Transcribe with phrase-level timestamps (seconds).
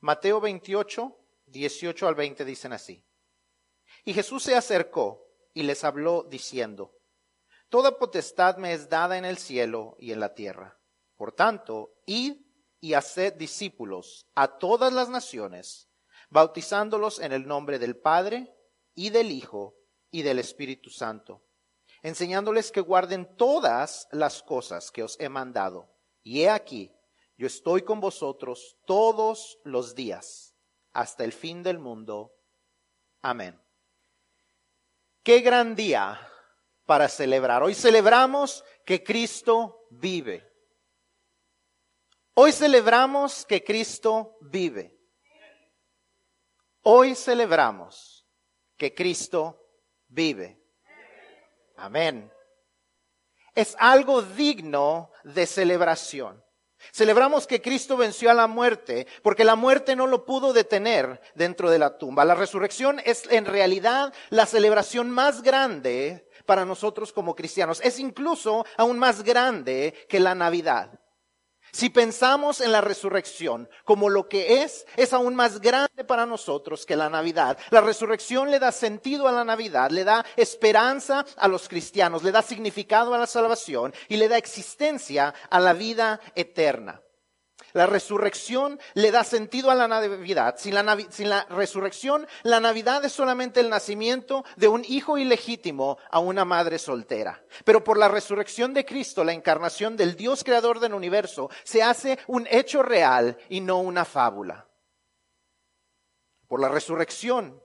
[0.00, 1.16] Mateo 28,
[1.46, 3.04] 18 al 20 dicen así.
[4.04, 6.96] Y Jesús se acercó y les habló diciendo,
[7.68, 10.80] Toda potestad me es dada en el cielo y en la tierra.
[11.16, 12.34] Por tanto, id
[12.80, 15.88] y haced discípulos a todas las naciones,
[16.30, 18.56] bautizándolos en el nombre del Padre
[18.94, 19.76] y del Hijo
[20.10, 21.44] y del Espíritu Santo,
[22.02, 25.94] enseñándoles que guarden todas las cosas que os he mandado.
[26.22, 26.90] Y he aquí,
[27.40, 30.54] yo estoy con vosotros todos los días,
[30.92, 32.34] hasta el fin del mundo.
[33.22, 33.58] Amén.
[35.22, 36.20] Qué gran día
[36.84, 37.62] para celebrar.
[37.62, 40.52] Hoy celebramos que Cristo vive.
[42.34, 45.00] Hoy celebramos que Cristo vive.
[46.82, 48.28] Hoy celebramos
[48.76, 49.66] que Cristo
[50.08, 50.62] vive.
[51.78, 52.30] Amén.
[53.54, 56.44] Es algo digno de celebración.
[56.92, 61.70] Celebramos que Cristo venció a la muerte porque la muerte no lo pudo detener dentro
[61.70, 62.24] de la tumba.
[62.24, 67.80] La resurrección es en realidad la celebración más grande para nosotros como cristianos.
[67.82, 70.99] Es incluso aún más grande que la Navidad.
[71.72, 76.86] Si pensamos en la resurrección como lo que es, es aún más grande para nosotros
[76.86, 77.58] que la Navidad.
[77.70, 82.32] La resurrección le da sentido a la Navidad, le da esperanza a los cristianos, le
[82.32, 87.00] da significado a la salvación y le da existencia a la vida eterna.
[87.72, 90.56] La resurrección le da sentido a la Navidad.
[90.58, 96.44] Sin la, resurrección, la Navidad es solamente el nacimiento de un hijo ilegítimo a una
[96.44, 97.44] madre soltera.
[97.64, 102.18] Pero por la resurrección de Cristo, la encarnación del Dios creador del universo, se hace
[102.26, 104.68] un hecho real y no una fábula.
[106.48, 107.62] Por la resurrección,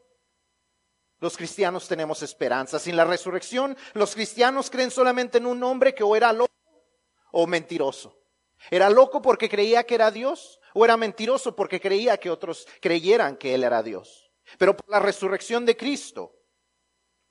[1.19, 2.77] los cristianos tenemos esperanza.
[2.77, 6.53] Sin la resurrección, los cristianos creen solamente en un hombre que o era loco
[7.31, 8.24] o mentiroso.
[8.71, 10.59] ¿Era loco porque creía que era Dios?
[10.73, 14.31] ¿O era mentiroso porque creía que otros creyeran que Él era Dios?
[14.57, 16.35] Pero por la resurrección de Cristo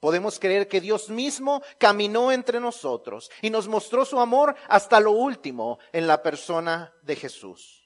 [0.01, 5.13] podemos creer que Dios mismo caminó entre nosotros y nos mostró su amor hasta lo
[5.13, 7.84] último en la persona de Jesús.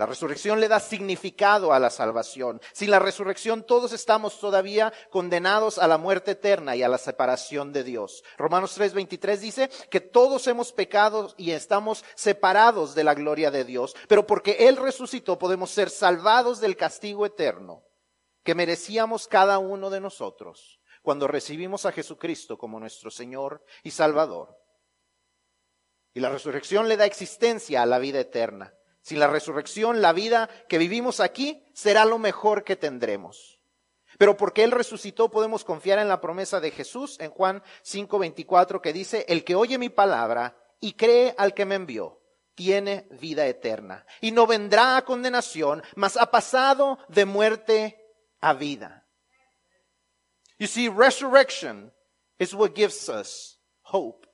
[0.00, 2.58] La resurrección le da significado a la salvación.
[2.72, 7.70] Sin la resurrección todos estamos todavía condenados a la muerte eterna y a la separación
[7.74, 8.24] de Dios.
[8.38, 13.94] Romanos 3:23 dice que todos hemos pecado y estamos separados de la gloria de Dios,
[14.08, 17.84] pero porque Él resucitó podemos ser salvados del castigo eterno
[18.42, 24.56] que merecíamos cada uno de nosotros cuando recibimos a Jesucristo como nuestro Señor y Salvador.
[26.14, 28.74] Y la resurrección le da existencia a la vida eterna.
[29.02, 33.60] Sin la resurrección, la vida que vivimos aquí será lo mejor que tendremos.
[34.18, 38.92] Pero porque Él resucitó, podemos confiar en la promesa de Jesús en Juan 5:24 que
[38.92, 42.20] dice, el que oye mi palabra y cree al que me envió,
[42.54, 48.04] tiene vida eterna y no vendrá a condenación, mas ha pasado de muerte
[48.40, 49.06] a vida.
[50.58, 51.90] You see, resurrection
[52.38, 54.26] is what gives us hope.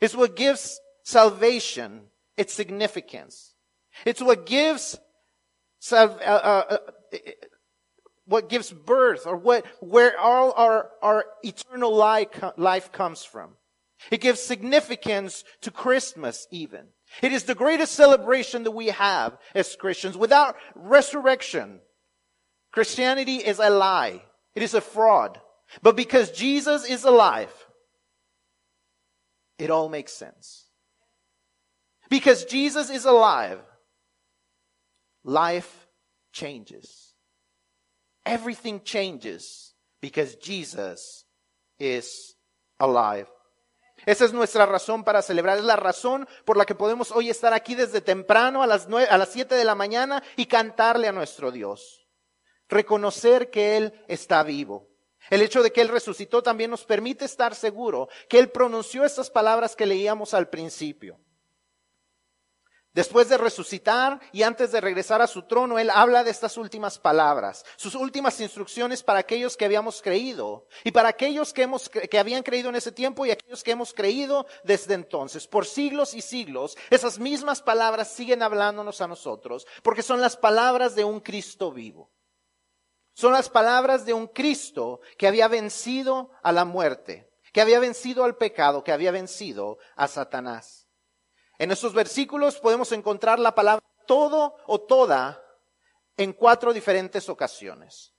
[0.00, 3.51] It's what gives salvation its significance.
[4.04, 4.98] It's what gives
[5.90, 6.76] uh, uh, uh,
[8.24, 13.56] what gives birth or what, where all our, our eternal life, life comes from.
[14.10, 16.86] It gives significance to Christmas even.
[17.20, 20.16] It is the greatest celebration that we have as Christians.
[20.16, 21.80] Without resurrection,
[22.72, 24.22] Christianity is a lie.
[24.54, 25.40] It is a fraud.
[25.82, 27.52] But because Jesus is alive,
[29.58, 30.66] it all makes sense.
[32.08, 33.60] Because Jesus is alive,
[35.24, 35.88] life
[36.32, 37.14] changes.
[38.24, 41.24] Everything changes because Jesus
[41.78, 42.36] is
[42.78, 43.28] alive.
[44.04, 47.52] Esa es nuestra razón para celebrar, es la razón por la que podemos hoy estar
[47.52, 51.12] aquí desde temprano a las nueve, a las siete de la mañana y cantarle a
[51.12, 52.08] nuestro Dios.
[52.68, 54.88] Reconocer que Él está vivo.
[55.30, 59.30] El hecho de que Él resucitó también nos permite estar seguro que Él pronunció estas
[59.30, 61.20] palabras que leíamos al principio.
[62.94, 66.98] Después de resucitar y antes de regresar a su trono, Él habla de estas últimas
[66.98, 72.18] palabras, sus últimas instrucciones para aquellos que habíamos creído y para aquellos que, hemos, que
[72.18, 75.46] habían creído en ese tiempo y aquellos que hemos creído desde entonces.
[75.46, 80.94] Por siglos y siglos, esas mismas palabras siguen hablándonos a nosotros porque son las palabras
[80.94, 82.10] de un Cristo vivo.
[83.14, 88.24] Son las palabras de un Cristo que había vencido a la muerte, que había vencido
[88.24, 90.81] al pecado, que había vencido a Satanás.
[91.62, 95.40] En estos versículos podemos encontrar la palabra todo o toda
[96.16, 98.12] en cuatro diferentes ocasiones.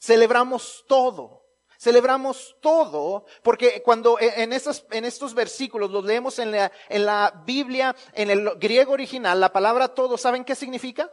[0.00, 1.44] Celebramos todo.
[1.78, 7.40] Celebramos todo porque cuando en estos, en estos versículos los leemos en la, en la
[7.46, 11.12] Biblia, en el griego original, la palabra todo, ¿saben qué significa?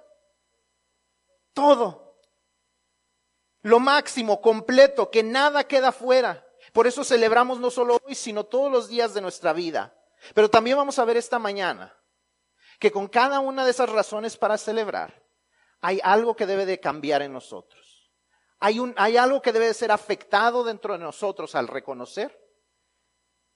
[1.54, 2.18] Todo.
[3.62, 6.44] Lo máximo, completo, que nada queda fuera.
[6.74, 10.01] Por eso celebramos no solo hoy, sino todos los días de nuestra vida.
[10.34, 11.96] Pero también vamos a ver esta mañana
[12.80, 15.24] que con cada una de esas razones para celebrar,
[15.82, 18.12] hay algo que debe de cambiar en nosotros.
[18.60, 22.40] Hay, un, hay algo que debe de ser afectado dentro de nosotros al reconocer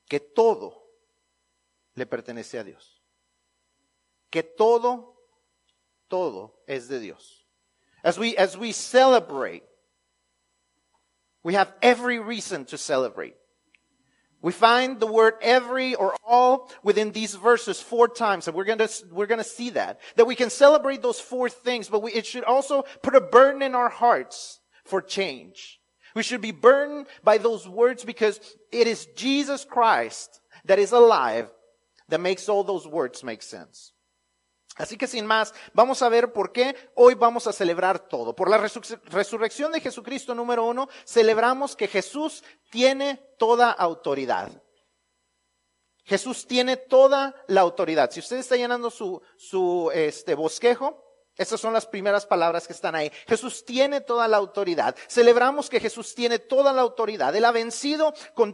[0.08, 0.92] que todo
[1.94, 3.04] le pertenece a Dios.
[4.30, 5.28] Que todo,
[6.08, 7.48] todo es de Dios.
[8.04, 9.64] As we, as we celebrate,
[11.44, 13.36] we have every reason to celebrate.
[14.46, 18.78] We find the word every or all within these verses four times, and we're going
[18.78, 22.28] to we're to see that that we can celebrate those four things, but we, it
[22.28, 25.80] should also put a burden in our hearts for change.
[26.14, 28.40] We should be burdened by those words because
[28.72, 31.50] it is Jesus Christ that is alive
[32.10, 33.94] that makes all those words make sense.
[34.76, 38.36] Así que sin más, vamos a ver por qué hoy vamos a celebrar todo.
[38.36, 44.52] Por la resurrección de Jesucristo número uno, celebramos que Jesús tiene toda autoridad.
[46.04, 48.12] Jesús tiene toda la autoridad.
[48.12, 51.05] Si usted está llenando su, su este, bosquejo,
[51.38, 53.12] estas son las primeras palabras que están ahí.
[53.28, 54.96] Jesús tiene toda la autoridad.
[55.10, 57.36] Celebramos que Jesús tiene toda la autoridad.
[57.36, 58.54] Él ha vencido con,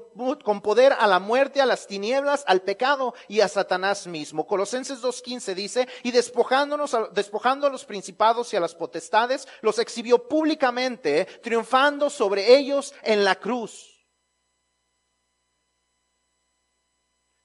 [0.62, 4.48] poder a la muerte, a las tinieblas, al pecado y a Satanás mismo.
[4.48, 10.27] Colosenses 2.15 dice, y despojándonos, despojando a los principados y a las potestades, los exhibió
[10.27, 13.92] públicamente, triunfando sobre ellos en la cruz.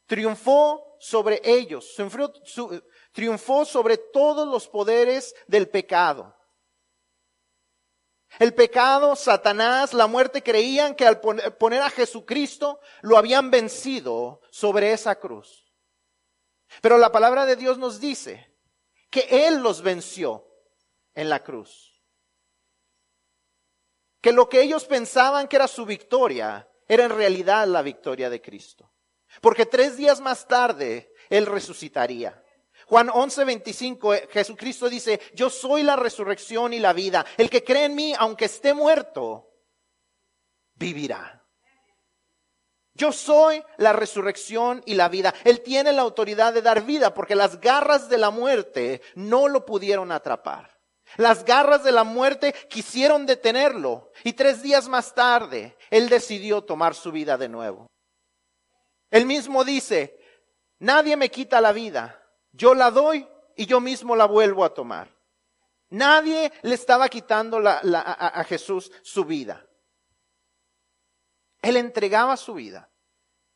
[0.07, 1.95] Triunfó sobre ellos.
[1.95, 2.83] Su,
[3.17, 6.37] triunfó sobre todos los poderes del pecado.
[8.39, 14.93] El pecado, Satanás, la muerte creían que al poner a Jesucristo lo habían vencido sobre
[14.93, 15.73] esa cruz.
[16.83, 18.55] Pero la palabra de Dios nos dice
[19.09, 20.47] que Él los venció
[21.15, 21.99] en la cruz.
[24.21, 28.43] Que lo que ellos pensaban que era su victoria era en realidad la victoria de
[28.43, 28.93] Cristo.
[29.41, 32.43] Porque tres días más tarde Él resucitaría.
[32.87, 37.27] Juan 11, 25, eh, Jesucristo dice, yo soy la resurrección y la vida.
[37.37, 39.51] El que cree en mí, aunque esté muerto,
[40.75, 41.45] vivirá.
[42.95, 45.35] Yo soy la resurrección y la vida.
[45.45, 49.67] Él tiene la autoridad de dar vida porque las garras de la muerte no lo
[49.67, 50.79] pudieron atrapar.
[51.17, 56.95] Las garras de la muerte quisieron detenerlo y tres días más tarde él decidió tomar
[56.95, 57.87] su vida de nuevo.
[59.11, 60.19] Él mismo dice,
[60.79, 62.26] nadie me quita la vida,
[62.57, 65.15] yo la doy y yo mismo la vuelvo a tomar.
[65.91, 69.65] Nadie le estaba quitando a, a Jesús su vida.
[71.63, 72.91] Él entregaba su vida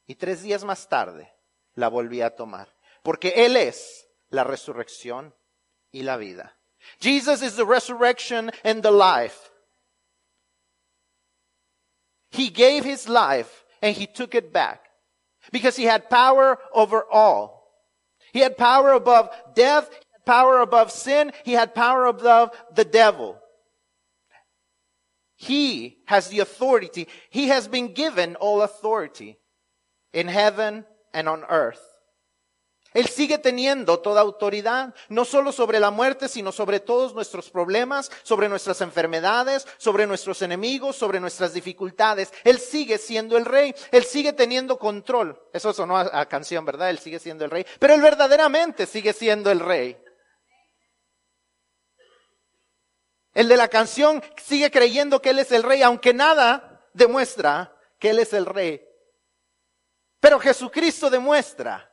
[0.07, 1.33] y tres días más tarde
[1.75, 2.75] la volvía a tomar.
[3.03, 5.35] Porque Él es la resurrección
[5.91, 6.57] y la vida.
[7.01, 9.51] Jesus is the resurrection and the life.
[12.31, 14.89] He gave his life and he took it back
[15.53, 17.60] because he had power over all.
[18.33, 22.85] He had power above death, he had power above sin, he had power above the
[22.85, 23.39] devil.
[25.37, 27.09] He has the authority.
[27.31, 29.39] He has been given all authority
[30.13, 30.85] in heaven
[31.15, 31.90] and on earth.
[32.93, 38.11] Él sigue teniendo toda autoridad, no solo sobre la muerte, sino sobre todos nuestros problemas,
[38.25, 42.33] sobre nuestras enfermedades, sobre nuestros enemigos, sobre nuestras dificultades.
[42.43, 45.41] Él sigue siendo el rey, Él sigue teniendo control.
[45.53, 46.91] Eso sonó a, a canción, ¿verdad?
[46.91, 49.97] Él sigue siendo el rey, pero Él verdaderamente sigue siendo el rey.
[53.33, 58.11] El de la canción sigue creyendo que Él es el rey, aunque nada demuestra que
[58.11, 58.85] Él es el rey.
[60.19, 61.90] Pero Jesucristo demuestra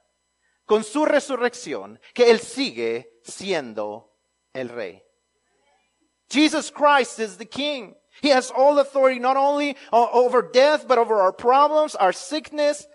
[0.68, 4.12] con su resurrección que Él sigue siendo
[4.54, 5.02] el rey.
[6.30, 7.96] Jesus Christ is the King.
[8.22, 12.86] He has all authority not only over death, but over our problems, our sickness,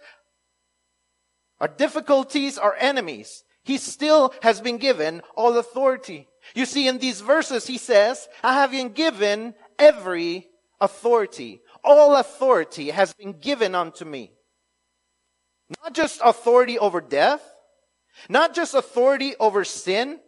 [1.61, 3.45] our difficulties, our enemies.
[3.64, 6.29] He still has been given all authority.
[6.55, 10.49] You see, in these verses, he says, I have been given every
[10.81, 11.62] authority.
[11.85, 14.33] All authority has been given unto me.
[15.83, 17.51] Not just authority over death,
[18.28, 20.21] not just authority over sin,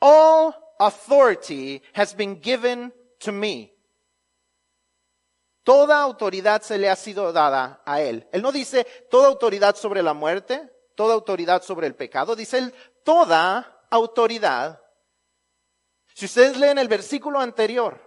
[0.00, 3.72] all authority has been given to me.
[5.64, 8.28] Toda autoridad se le ha sido dada a él.
[8.32, 12.74] Él no dice toda autoridad sobre la muerte, toda autoridad sobre el pecado, dice él
[13.04, 14.80] toda autoridad.
[16.14, 18.00] Si ustedes leen el versículo anterior,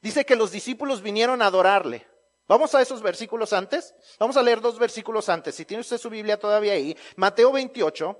[0.00, 2.09] dice que los discípulos vinieron a adorarle.
[2.50, 3.94] Vamos a esos versículos antes.
[4.18, 5.54] Vamos a leer dos versículos antes.
[5.54, 8.18] Si tiene usted su Biblia todavía ahí, Mateo 28,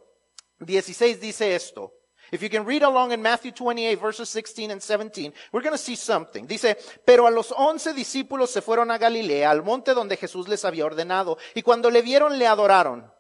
[0.61, 1.95] 16 dice esto.
[2.31, 5.77] If you can read along in Matthew 28 verses 16 and 17, we're going to
[5.77, 6.47] see something.
[6.47, 10.65] Dice, pero a los once discípulos se fueron a Galilea, al monte donde Jesús les
[10.65, 13.13] había ordenado, y cuando le vieron le adoraron.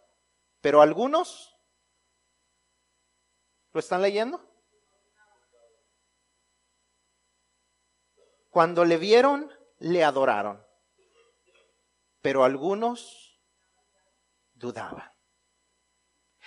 [0.61, 1.57] Pero algunos,
[3.73, 4.49] ¿lo están leyendo?
[8.49, 9.50] Cuando le vieron
[9.81, 10.64] le adoraron,
[12.21, 13.41] pero algunos
[14.55, 15.11] dudaban.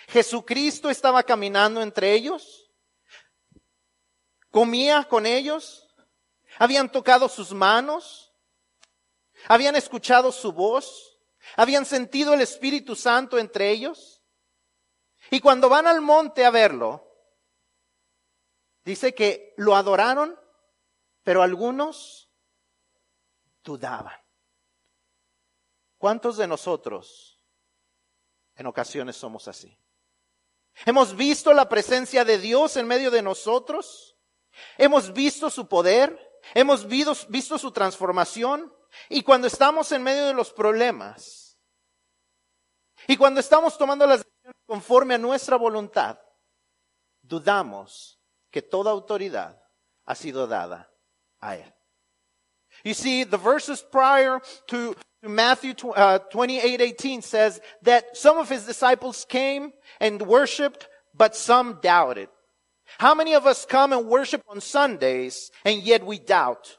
[0.07, 2.71] Jesucristo estaba caminando entre ellos,
[4.49, 5.87] comía con ellos,
[6.57, 8.33] habían tocado sus manos,
[9.47, 11.17] habían escuchado su voz,
[11.55, 14.21] habían sentido el Espíritu Santo entre ellos.
[15.31, 17.09] Y cuando van al monte a verlo,
[18.83, 20.37] dice que lo adoraron,
[21.23, 22.29] pero algunos
[23.63, 24.22] dudaban.
[26.03, 27.39] ¿Cuántos de nosotros
[28.55, 29.79] en ocasiones somos así?
[30.85, 34.17] Hemos visto la presencia de Dios en medio de nosotros.
[34.77, 36.41] Hemos visto su poder.
[36.55, 38.75] Hemos visto, su transformación.
[39.07, 41.57] Y cuando estamos en medio de los problemas,
[43.07, 46.19] y cuando estamos tomando las decisiones conforme a nuestra voluntad,
[47.21, 49.57] dudamos que toda autoridad
[50.03, 50.93] ha sido dada
[51.39, 51.73] a Él.
[52.83, 58.65] You see, the verses prior to Matthew uh, 28, 18 says that some of his
[58.65, 62.27] disciples came and worshiped, but some doubted.
[62.97, 66.77] How many of us come and worship on Sundays and yet we doubt?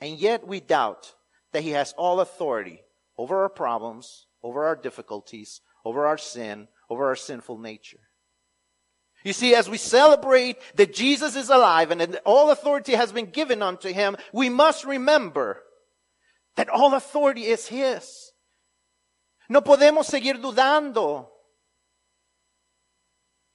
[0.00, 1.14] And yet we doubt
[1.52, 2.80] that he has all authority
[3.16, 8.00] over our problems, over our difficulties, over our sin, over our sinful nature.
[9.24, 13.26] You see, as we celebrate that Jesus is alive and that all authority has been
[13.26, 15.61] given unto him, we must remember
[16.54, 18.34] that all authority is his.
[19.48, 21.28] No podemos seguir dudando.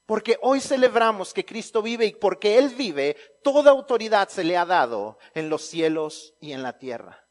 [0.05, 4.65] Porque hoy celebramos que Cristo vive y porque Él vive, toda autoridad se le ha
[4.65, 7.27] dado en los cielos y en la tierra.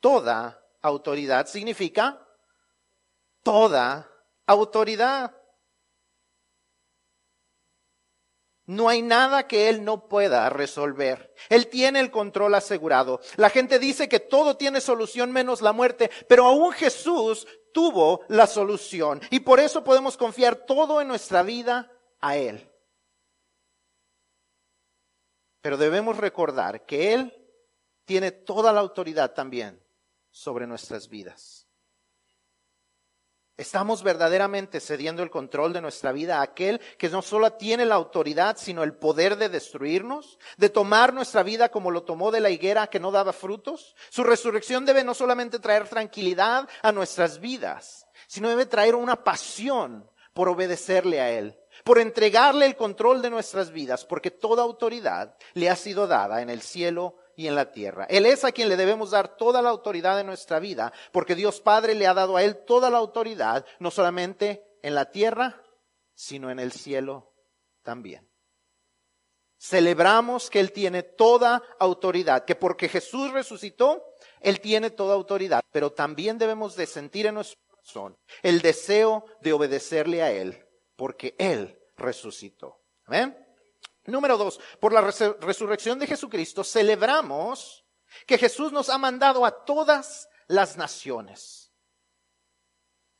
[0.00, 2.26] Toda autoridad significa
[3.42, 4.10] toda
[4.46, 5.34] autoridad.
[8.66, 11.32] No hay nada que Él no pueda resolver.
[11.48, 13.20] Él tiene el control asegurado.
[13.36, 18.48] La gente dice que todo tiene solución menos la muerte, pero aún Jesús tuvo la
[18.48, 19.20] solución.
[19.30, 22.68] Y por eso podemos confiar todo en nuestra vida a Él.
[25.60, 27.32] Pero debemos recordar que Él
[28.04, 29.80] tiene toda la autoridad también
[30.30, 31.65] sobre nuestras vidas.
[33.58, 37.94] Estamos verdaderamente cediendo el control de nuestra vida a aquel que no solo tiene la
[37.94, 42.50] autoridad, sino el poder de destruirnos, de tomar nuestra vida como lo tomó de la
[42.50, 43.96] higuera que no daba frutos.
[44.10, 50.10] Su resurrección debe no solamente traer tranquilidad a nuestras vidas, sino debe traer una pasión
[50.34, 55.70] por obedecerle a Él, por entregarle el control de nuestras vidas, porque toda autoridad le
[55.70, 58.06] ha sido dada en el cielo y en la tierra.
[58.08, 61.60] Él es a quien le debemos dar toda la autoridad de nuestra vida, porque Dios
[61.60, 65.62] Padre le ha dado a Él toda la autoridad, no solamente en la tierra,
[66.14, 67.32] sino en el cielo
[67.82, 68.28] también.
[69.58, 74.02] Celebramos que Él tiene toda autoridad, que porque Jesús resucitó,
[74.40, 79.52] Él tiene toda autoridad, pero también debemos de sentir en nuestro corazón el deseo de
[79.52, 80.66] obedecerle a Él,
[80.96, 82.82] porque Él resucitó.
[83.04, 83.45] Amén.
[84.06, 87.84] Número dos, por la resurrección de Jesucristo celebramos
[88.26, 91.72] que Jesús nos ha mandado a todas las naciones.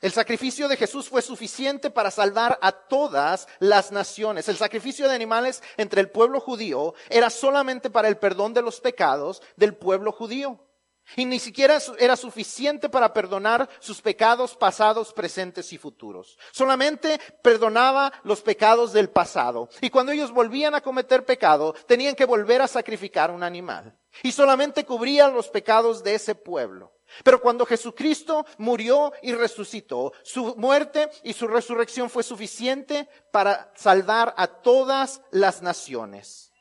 [0.01, 4.49] El sacrificio de Jesús fue suficiente para salvar a todas las naciones.
[4.49, 8.81] El sacrificio de animales entre el pueblo judío era solamente para el perdón de los
[8.81, 10.66] pecados del pueblo judío.
[11.15, 16.37] Y ni siquiera era suficiente para perdonar sus pecados pasados, presentes y futuros.
[16.51, 19.69] Solamente perdonaba los pecados del pasado.
[19.81, 23.97] Y cuando ellos volvían a cometer pecado, tenían que volver a sacrificar un animal.
[24.23, 26.93] Y solamente cubría los pecados de ese pueblo.
[27.23, 34.35] Pero cuando Jesucristo murió y resucitó, su muerte y su resurrección fue suficiente para salvar
[34.37, 36.53] a todas las naciones.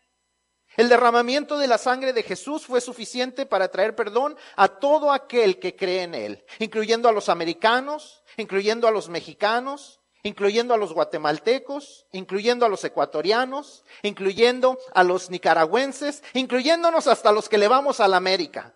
[0.77, 5.59] El derramamiento de la sangre de Jesús fue suficiente para traer perdón a todo aquel
[5.59, 10.91] que cree en Él, incluyendo a los americanos, incluyendo a los mexicanos, incluyendo a los
[10.91, 17.99] guatemaltecos, incluyendo a los ecuatorianos, incluyendo a los nicaragüenses, incluyéndonos hasta los que le vamos
[17.99, 18.73] a la América.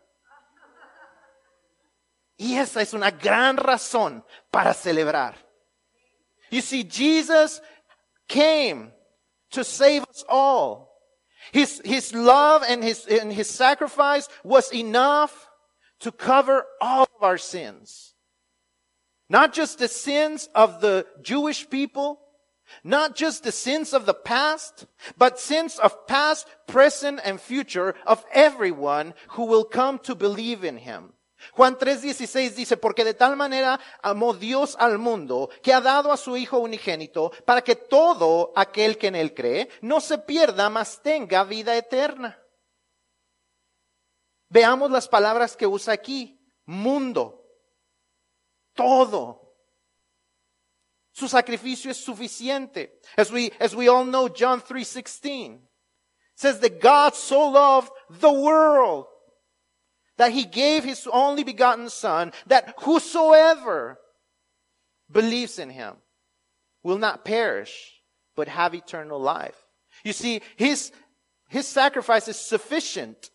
[2.37, 5.45] Y esa es una gran razón para celebrar.
[6.51, 7.61] You see, Jesus
[8.27, 8.93] came
[9.49, 10.88] to save us all.
[11.51, 15.49] His, his love and his, and his sacrifice was enough
[15.99, 18.13] to cover all of our sins.
[19.29, 22.19] Not just the sins of the Jewish people,
[22.83, 24.85] not just the sins of the past,
[25.17, 30.77] but sins of past, present, and future of everyone who will come to believe in
[30.77, 31.13] him.
[31.53, 36.17] Juan 3:16 dice, porque de tal manera amó Dios al mundo que ha dado a
[36.17, 41.01] su Hijo unigénito para que todo aquel que en él cree no se pierda, mas
[41.01, 42.41] tenga vida eterna.
[44.50, 46.36] Veamos las palabras que usa aquí.
[46.65, 47.46] Mundo.
[48.74, 49.50] Todo.
[51.12, 53.00] Su sacrificio es suficiente.
[53.17, 55.67] As we, as we all know, John 3:16
[56.36, 59.08] says that God so loved the world
[60.19, 63.97] that he gave his only begotten son that whosoever
[65.09, 65.95] believes in him
[66.83, 68.03] will not perish
[68.35, 69.55] but have eternal life.
[70.03, 70.91] You see, his,
[71.47, 73.31] his sacrifice is sufficient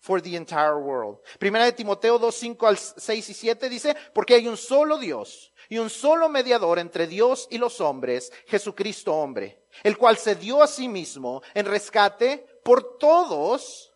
[0.00, 1.18] for the entire world.
[1.40, 5.50] Primera de Timoteo 2, 5 al 6 y 7 dice, porque hay un solo Dios
[5.70, 10.62] y un solo mediador entre Dios y los hombres, Jesucristo hombre, el cual se dio
[10.62, 13.87] a sí mismo en rescate por todos,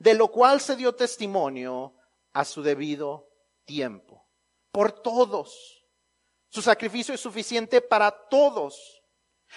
[0.00, 1.94] de lo cual se dio testimonio
[2.32, 3.30] a su debido
[3.64, 4.28] tiempo.
[4.72, 5.86] Por todos.
[6.48, 9.04] Su sacrificio es suficiente para todos.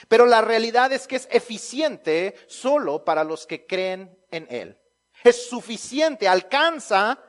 [0.08, 4.80] Pero la realidad es que es eficiente solo para los que creen en Él.
[5.24, 7.20] Es suficiente, alcanza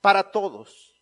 [0.00, 0.92] para todos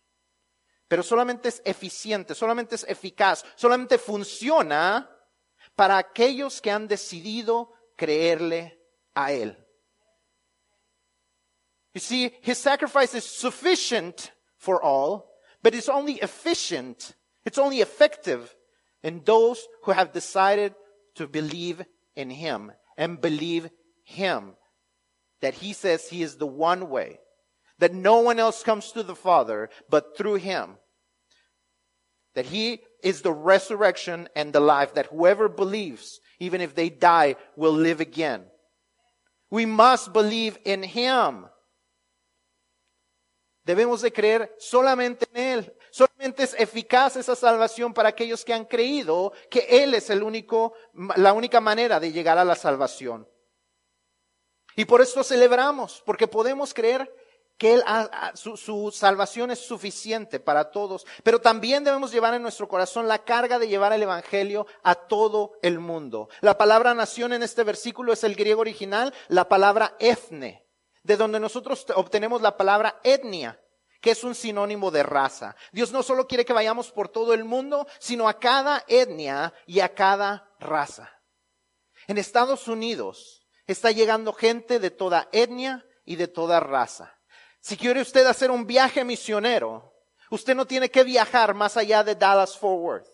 [0.91, 5.09] pero solamente es eficiente, solamente es eficaz, solamente funciona
[5.73, 9.60] para aquellos que han decidido creerle a Él.
[11.93, 15.29] You see, His sacrifice is sufficient for all,
[15.63, 18.55] but it's only efficient, it's only effective
[19.03, 20.73] in those who have decided
[21.15, 21.83] to believe
[22.15, 23.69] in Him and believe
[24.03, 24.53] Him.
[25.41, 27.19] That He says He is the one way,
[27.79, 30.77] that no one else comes to the Father but through Him.
[32.35, 37.35] That He is the resurrection and the life, that whoever believes, even if they die,
[37.57, 38.45] will live again.
[39.49, 41.47] We must believe in Him.
[43.63, 45.77] Debemos de creer solamente en Él.
[45.91, 50.73] Solamente es eficaz esa salvación para aquellos que han creído que Él es el único,
[51.15, 53.27] la única manera de llegar a la salvación.
[54.75, 57.13] Y por esto celebramos, porque podemos creer
[57.57, 57.83] que él,
[58.33, 63.23] su, su, salvación es suficiente para todos, pero también debemos llevar en nuestro corazón la
[63.23, 66.29] carga de llevar el Evangelio a todo el mundo.
[66.39, 70.65] La palabra nación en este versículo es el griego original, la palabra etne,
[71.03, 73.59] de donde nosotros obtenemos la palabra etnia,
[74.01, 75.55] que es un sinónimo de raza.
[75.71, 79.79] Dios no solo quiere que vayamos por todo el mundo, sino a cada etnia y
[79.79, 81.11] a cada raza.
[82.07, 87.15] En Estados Unidos está llegando gente de toda etnia y de toda raza.
[87.59, 89.93] Si quiere usted hacer un viaje misionero,
[90.31, 93.07] usted no tiene que viajar más allá de Dallas Fort Worth.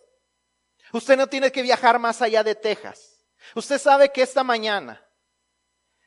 [0.94, 3.26] Usted no tiene que viajar más allá de Texas.
[3.56, 5.06] Usted sabe que esta mañana,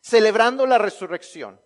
[0.00, 1.60] celebrando la resurrección,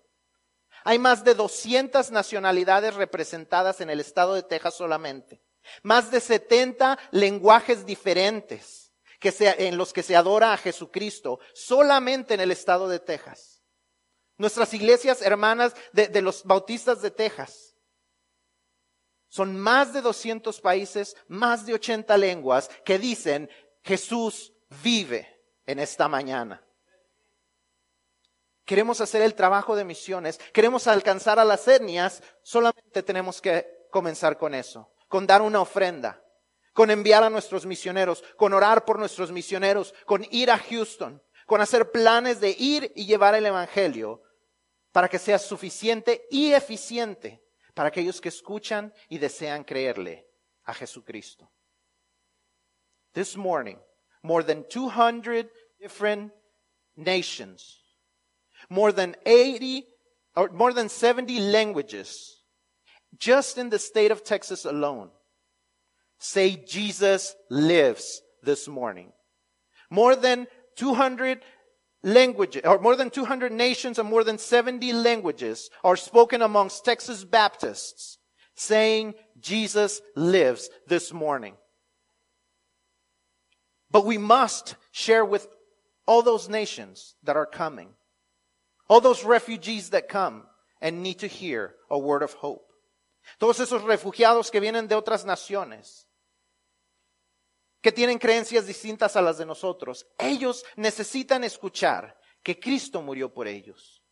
[0.85, 5.43] hay más de 200 nacionalidades representadas en el estado de Texas solamente.
[5.83, 12.41] Más de 70 lenguajes diferentes que en los que se adora a Jesucristo solamente en
[12.41, 13.63] el estado de Texas.
[14.37, 17.75] Nuestras iglesias hermanas de, los bautistas de Texas.
[19.29, 23.49] Son más de 200 países, más de 80 lenguas que dicen
[23.83, 26.64] Jesús vive en esta mañana.
[28.65, 34.39] Queremos hacer el trabajo de misiones, queremos alcanzar a las etnias, solamente tenemos que comenzar
[34.39, 36.23] con eso, con dar una ofrenda,
[36.73, 41.61] con enviar a nuestros misioneros, con orar por nuestros misioneros, con ir a Houston, con
[41.61, 44.23] hacer planes de ir y llevar el Evangelio
[44.93, 50.27] para que sea suficiente y eficiente para aquellos que escuchan y desean creerle
[50.65, 51.51] a Jesucristo.
[53.13, 53.77] This morning,
[54.23, 56.33] more than 200 different
[56.97, 57.84] nations,
[58.71, 59.85] more than 80
[60.37, 62.43] or more than 70 languages,
[63.19, 65.11] just in the state of Texas alone,
[66.19, 69.13] say Jesus lives this morning.
[69.91, 70.47] More than
[70.77, 71.41] 200
[72.03, 77.25] languages, or more than 200 nations and more than 70 languages are spoken amongst Texas
[77.25, 78.19] Baptists
[78.57, 81.55] saying Jesus lives this morning.
[83.91, 85.49] But we must share with
[86.07, 87.91] all those nations that are coming,
[88.89, 90.47] all those refugees that come
[90.81, 92.67] and need to hear a word of hope.
[93.39, 96.07] Todos esos refugiados que vienen de otras naciones
[97.85, 100.07] que tienen creencias distintas a las de nosotros.
[100.19, 104.03] Ellos necesitan escuchar que Cristo murió por ellos.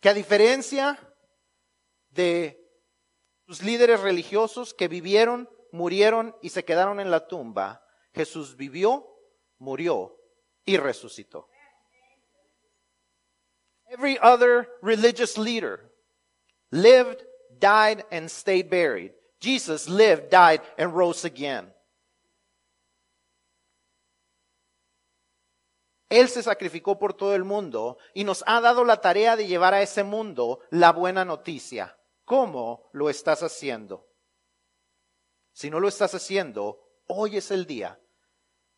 [0.00, 0.98] Que a diferencia
[2.08, 2.66] de
[3.46, 7.84] sus líderes religiosos que vivieron, murieron y se quedaron en la tumba,
[8.14, 9.06] Jesús vivió,
[9.58, 10.18] murió
[10.64, 11.48] y resucitó.
[13.90, 15.92] Every other religious leader
[16.70, 17.24] lived,
[17.58, 19.12] died, and stayed buried.
[19.40, 21.72] Jesus lived, died, and rose again.
[26.08, 29.72] Él se sacrificó por todo el mundo y nos ha dado la tarea de llevar
[29.72, 31.98] a ese mundo la buena noticia.
[32.24, 34.06] ¿Cómo lo estás haciendo?
[35.52, 37.98] Si no lo estás haciendo, hoy es el día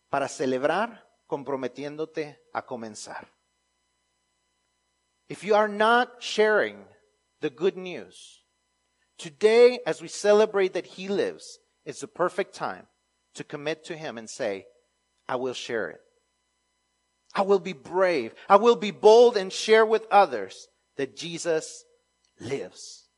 [0.09, 3.27] para celebrar comprometiéndote a comenzar.
[5.29, 6.85] If you are not sharing
[7.41, 8.43] the good news,
[9.19, 12.87] today as we celebrate that He lives, is the perfect time
[13.35, 14.67] to commit to Him and say,
[15.29, 16.01] I will share it.
[17.35, 18.35] I will be brave.
[18.49, 21.85] I will be bold and share with others that Jesus
[22.41, 23.09] lives.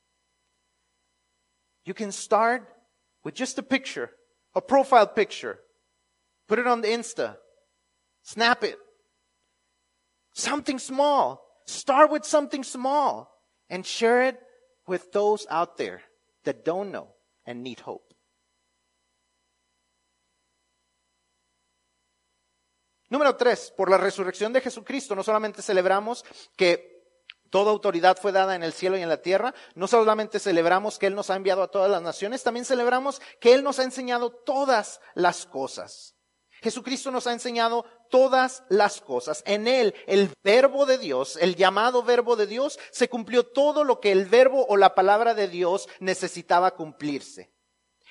[1.85, 2.67] You can start
[3.23, 4.11] with just a picture,
[4.55, 5.59] a profile picture.
[6.47, 7.37] Put it on the Insta.
[8.27, 8.77] Snap it.
[10.33, 11.39] Something small.
[11.65, 13.29] Start with something small
[13.69, 14.37] and share it
[14.85, 16.01] with those out there
[16.43, 17.07] that don't know
[17.45, 18.03] and need hope.
[23.09, 26.25] Número tres, por la resurrección de Jesucristo, no solamente celebramos
[26.57, 26.97] que
[27.49, 31.07] toda autoridad fue dada en el cielo y en la tierra, no solamente celebramos que
[31.07, 34.31] Él nos ha enviado a todas las naciones, también celebramos que Él nos ha enseñado
[34.31, 36.16] todas las cosas.
[36.61, 39.43] Jesucristo nos ha enseñado todas las cosas.
[39.45, 43.99] En Él, el verbo de Dios, el llamado verbo de Dios, se cumplió todo lo
[43.99, 47.51] que el verbo o la palabra de Dios necesitaba cumplirse.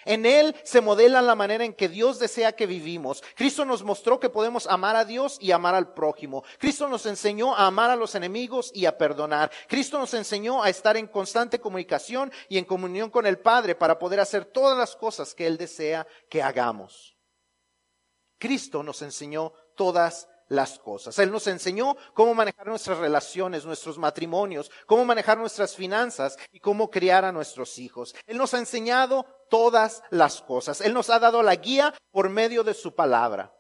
[0.07, 3.25] En Él se modela la manera en que Dios desea que vivimos.
[3.35, 6.45] Cristo nos mostró que podemos amar a Dios y amar al prójimo.
[6.59, 9.51] Cristo nos enseñó a amar a los enemigos y a perdonar.
[9.67, 13.99] Cristo nos enseñó a estar en constante comunicación y en comunión con el Padre para
[13.99, 17.16] poder hacer todas las cosas que Él desea que hagamos.
[18.39, 21.19] Cristo nos enseñó todas las cosas.
[21.19, 26.91] Él nos enseñó cómo manejar nuestras relaciones, nuestros matrimonios, cómo manejar nuestras finanzas y cómo
[26.91, 28.15] criar a nuestros hijos.
[28.27, 30.81] Él nos ha enseñado todas las cosas.
[30.81, 33.53] Él nos ha dado la guía por medio de su palabra.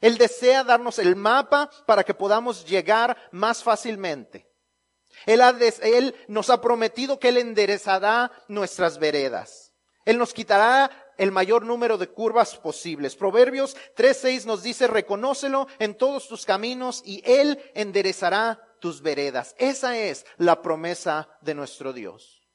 [0.00, 4.48] Él desea darnos el mapa para que podamos llegar más fácilmente.
[5.26, 5.40] Él,
[5.82, 9.72] él nos ha prometido que Él enderezará nuestras veredas.
[10.04, 13.16] Él nos quitará el mayor número de curvas posibles.
[13.16, 19.54] Proverbios 3.6 nos dice, reconócelo en todos tus caminos y Él enderezará tus veredas.
[19.58, 22.48] Esa es la promesa de nuestro Dios.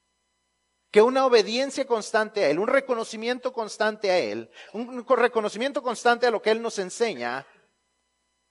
[0.89, 6.31] Que una obediencia constante a Él, un reconocimiento constante a Él, un reconocimiento constante a
[6.31, 7.45] lo que Él nos enseña,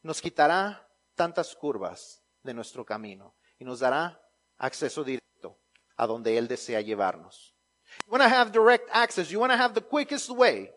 [0.02, 4.20] nos quitará tantas curvas de nuestro camino y nos dará
[4.58, 5.60] acceso directo
[5.96, 7.51] a donde Él desea llevarnos.
[8.06, 9.30] You want to have direct access.
[9.30, 10.70] You want to have the quickest way.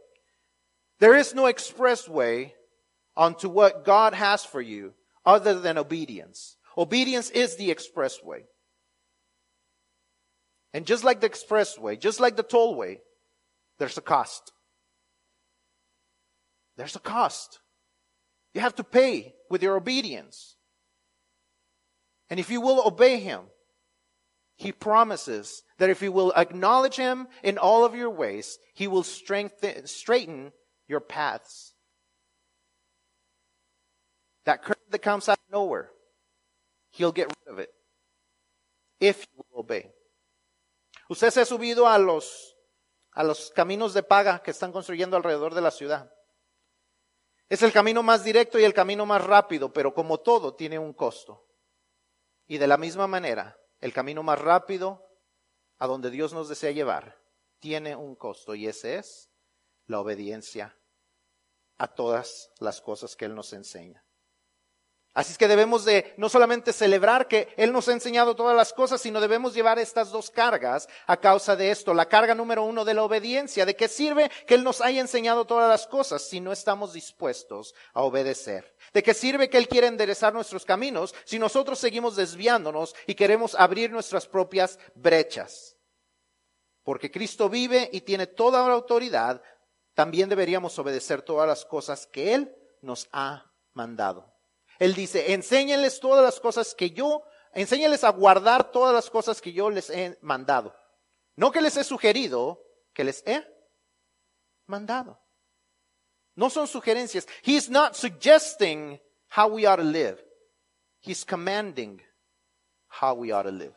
[1.00, 2.54] There is no express way
[3.16, 4.94] onto what God has for you
[5.26, 6.58] other than obedience.
[6.78, 8.46] Obedience is the express way.
[10.74, 13.00] And just like the expressway, just like the tollway,
[13.80, 14.52] there's a cost.
[16.76, 17.60] There's a cost.
[18.54, 20.56] You have to pay with your obedience.
[22.30, 23.42] And if you will obey Him,
[24.56, 29.04] He promises that if you will acknowledge him in all of your ways, he will
[29.04, 30.54] strengthen, straighten
[30.88, 31.74] your paths.
[34.46, 35.90] That curve that comes out of nowhere,
[36.92, 37.70] he'll get rid of it
[39.00, 39.92] if you obey.
[41.10, 42.56] Usted se ha subido a los,
[43.12, 46.12] a los caminos de paga que están construyendo alrededor de la ciudad.
[47.50, 50.94] Es el camino más directo y el camino más rápido, pero como todo tiene un
[50.94, 51.46] costo.
[52.48, 55.06] Y de la misma manera, el camino más rápido
[55.78, 57.18] a donde Dios nos desea llevar
[57.60, 59.32] tiene un costo y ese es
[59.88, 60.78] la obediencia
[61.78, 64.05] a todas las cosas que Él nos enseña.
[65.16, 68.74] Así es que debemos de no solamente celebrar que Él nos ha enseñado todas las
[68.74, 71.94] cosas, sino debemos llevar estas dos cargas a causa de esto.
[71.94, 73.66] La carga número uno de la obediencia.
[73.66, 77.74] ¿De qué sirve que Él nos haya enseñado todas las cosas si no estamos dispuestos
[77.94, 78.76] a obedecer?
[78.94, 83.56] ¿De qué sirve que Él quiera enderezar nuestros caminos si nosotros seguimos desviándonos y queremos
[83.56, 85.78] abrir nuestras propias brechas?
[86.84, 89.42] Porque Cristo vive y tiene toda la autoridad,
[89.94, 94.35] también deberíamos obedecer todas las cosas que Él nos ha mandado.
[94.80, 99.54] Él dice, enséñenles todas las cosas que yo, enséñenles a guardar todas las cosas que
[99.54, 100.76] yo les he mandado.
[101.36, 102.62] No que les he sugerido,
[102.94, 103.44] que les he
[104.68, 105.20] mandado.
[106.36, 107.28] No son sugerencias.
[107.44, 110.22] He's not suggesting how we ought to live.
[111.00, 112.02] He's commanding
[112.88, 113.74] how we ought to live.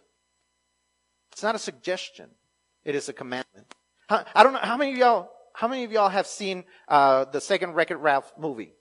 [1.32, 2.30] It's not a suggestion.
[2.84, 3.74] It is a commandment.
[4.08, 5.30] I don't know how many of y'all.
[5.52, 8.72] How many of y'all have seen uh, the second Wreck-It Ralph movie?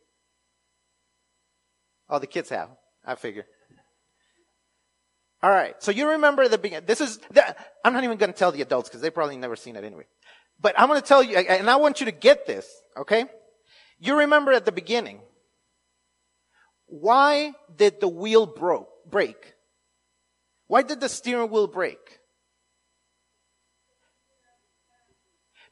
[2.09, 2.69] Oh, the kids have.
[3.05, 3.45] I figure.
[5.43, 5.75] All right.
[5.79, 6.85] So you remember the beginning.
[6.87, 7.19] This is.
[7.31, 9.83] The, I'm not even going to tell the adults because they probably never seen it
[9.83, 10.05] anyway.
[10.59, 12.67] But I'm going to tell you, and I want you to get this.
[12.97, 13.25] Okay.
[13.99, 15.21] You remember at the beginning.
[16.87, 19.53] Why did the wheel broke break?
[20.67, 21.99] Why did the steering wheel break?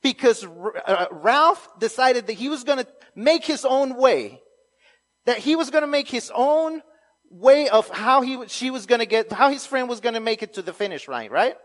[0.02, 4.41] Because uh, Ralph decided that he was going to make his own way.
[5.26, 6.82] That he was going to make his own
[7.30, 10.20] way of how he, she was going to get, how his friend was going to
[10.20, 11.56] make it to the finish line, right?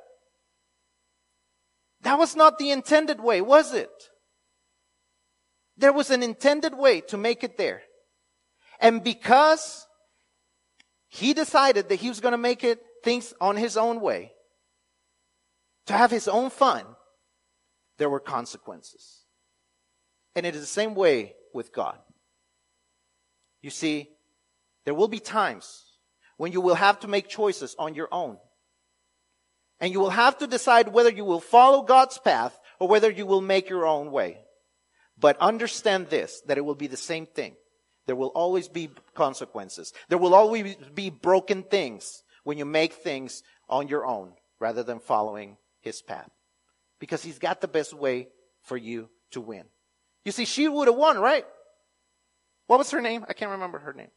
[2.03, 3.91] That was not the intended way, was it?
[5.77, 7.83] There was an intended way to make it there.
[8.81, 9.87] And because
[11.09, 14.33] he decided that he was going to make it things on his own way,
[15.87, 16.85] to have his own fun,
[17.99, 19.25] there were consequences.
[20.35, 21.99] And it is the same way with God.
[23.63, 24.11] You see,
[24.85, 25.85] there will be times
[26.37, 28.39] when you will have to make choices on your own.
[29.81, 33.27] And you will have to decide whether you will follow God's path or whether you
[33.27, 34.39] will make your own way.
[35.19, 37.55] But understand this, that it will be the same thing.
[38.07, 39.93] There will always be consequences.
[40.09, 44.99] There will always be broken things when you make things on your own rather than
[44.99, 46.31] following His path.
[46.99, 48.29] Because He's got the best way
[48.63, 49.65] for you to win.
[50.25, 51.45] You see, she would have won, right?
[52.71, 53.25] What was her name?
[53.29, 54.13] I can't remember her name.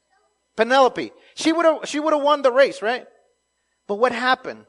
[0.55, 1.11] Penelope.
[1.33, 3.07] She would have, she would have won the race, right?
[3.87, 4.67] But what happened?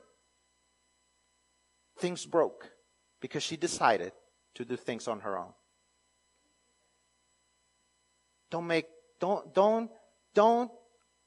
[1.98, 2.70] Things broke
[3.20, 4.12] because she decided
[4.54, 5.52] to do things on her own.
[8.50, 8.86] Don't make,
[9.20, 9.90] don't, don't,
[10.32, 10.70] don't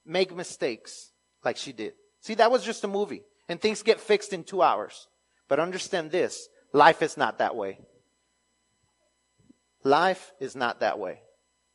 [0.04, 1.12] make mistakes
[1.46, 1.93] like she did.
[2.22, 5.08] See, that was just a movie and things get fixed in two hours.
[5.48, 7.78] But understand this, life is not that way.
[9.84, 11.22] Life is not that way.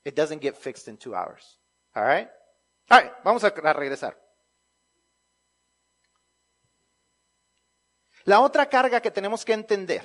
[0.04, 1.58] It doesn't get fixed in two hours.
[1.94, 2.28] All right?
[2.90, 4.18] All right, vamos a regresar.
[8.24, 10.04] La otra carga que tenemos que entender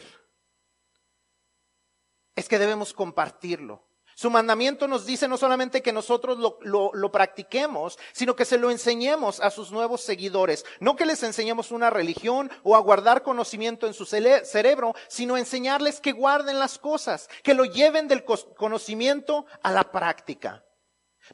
[2.36, 3.87] es que debemos compartirlo.
[4.20, 8.58] Su mandamiento nos dice no solamente que nosotros lo, lo, lo, practiquemos, sino que se
[8.58, 10.66] lo enseñemos a sus nuevos seguidores.
[10.80, 16.02] No que les enseñemos una religión o a guardar conocimiento en su cerebro, sino enseñarles
[16.02, 20.66] que guarden las cosas, que lo lleven del conocimiento a la práctica.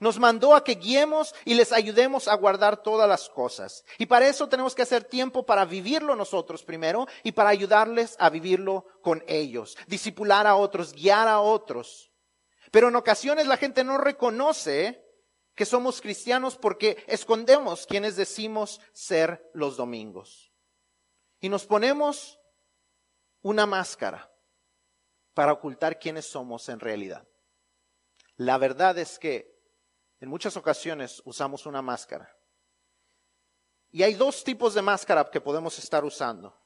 [0.02, 3.86] Nos mandó a que guiemos y les ayudemos a guardar todas las cosas.
[3.98, 8.30] Y para eso tenemos que hacer tiempo para vivirlo nosotros primero y para ayudarles a
[8.30, 9.78] vivirlo con ellos.
[9.88, 12.10] Disipular a otros, guiar a otros.
[12.74, 15.08] Pero en ocasiones la gente no reconoce
[15.54, 20.52] que somos cristianos porque escondemos quienes decimos ser los domingos.
[21.40, 22.40] Y nos ponemos
[23.44, 24.28] una máscara
[25.36, 27.28] para ocultar quiénes somos en realidad.
[28.38, 29.56] La verdad es que
[30.20, 32.36] en muchas ocasiones usamos una máscara.
[33.92, 36.60] Y hay dos tipos de máscara que podemos estar usando.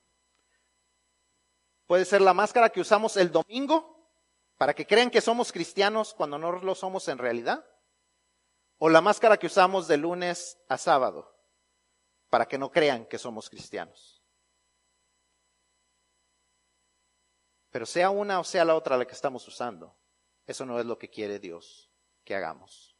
[1.85, 3.96] Puede ser la máscara que usamos el domingo
[4.57, 7.65] para que crean que somos cristianos cuando no lo somos en realidad.
[8.79, 11.35] O la máscara que usamos de lunes a sábado
[12.29, 14.23] para que no crean que somos cristianos.
[17.69, 19.95] Pero sea una o sea la otra la que estamos usando,
[20.45, 21.91] eso no es lo que quiere Dios
[22.23, 22.95] que hagamos.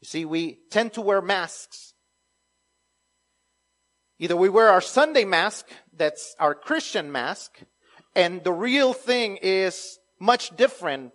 [0.00, 1.94] You see, we tend to wear masks.
[4.18, 7.62] Either we wear our Sunday mask, that's our Christian mask,
[8.14, 11.12] and the real thing is much different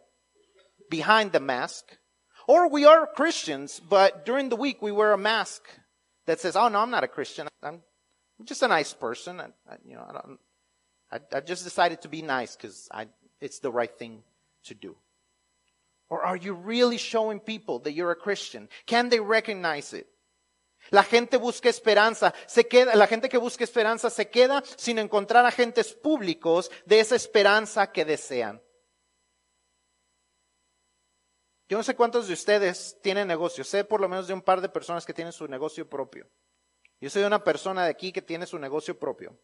[0.90, 1.98] behind the mask.
[2.48, 5.64] Or we are Christians, but during the week we wear a mask
[6.26, 7.48] that says, "Oh no, I'm not a Christian.
[7.62, 7.82] I'm
[8.46, 9.42] just a nice person.
[9.42, 10.38] I, I you know,
[11.12, 12.88] I, I, I just decided to be nice because
[13.42, 14.24] it's the right thing
[14.66, 14.96] to do."
[16.10, 18.70] Or are you really showing people that you're a Christian?
[18.86, 20.08] Can they recognize it?
[20.89, 25.45] La gente busca esperanza, se queda, la gente que busca esperanza se queda sin encontrar
[25.45, 28.62] agentes públicos de esa esperanza que desean.
[31.69, 34.62] Yo no sé cuántos de ustedes tienen negocios, sé por lo menos de un par
[34.62, 36.30] de personas que tienen su negocio propio.
[37.00, 39.38] Yo soy una persona de aquí que tiene su negocio propio.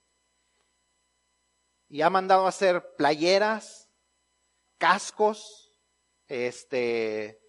[1.89, 3.89] Y ha mandado a hacer playeras,
[4.77, 5.71] cascos,
[6.27, 7.39] este,